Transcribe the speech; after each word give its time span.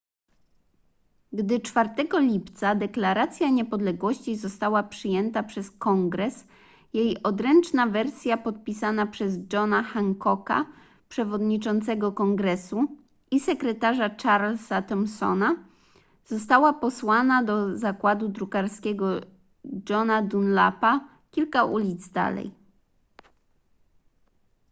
gdy 1.33 1.59
4 1.59 1.89
lipca 2.21 2.75
deklaracja 2.75 3.49
niepodległości 3.49 4.35
została 4.37 4.83
przyjęta 4.83 5.43
przez 5.43 5.71
kongres 5.71 6.45
jej 6.93 7.23
odręczna 7.23 7.87
wersja 7.87 8.37
podpisana 8.37 9.07
przez 9.07 9.37
johna 9.53 9.83
hancocka 9.83 10.65
przewodniczącego 11.09 12.11
kongresu 12.11 12.97
i 13.31 13.39
sekretarza 13.39 14.09
charlesa 14.23 14.81
thomsona 14.81 15.55
została 16.25 16.73
posłana 16.73 17.43
do 17.43 17.77
zakładu 17.77 18.27
drukarskiego 18.29 19.05
johna 19.89 20.21
dunlapa 20.21 21.07
kilka 21.31 21.63
ulic 21.63 22.09
dalej 22.09 22.51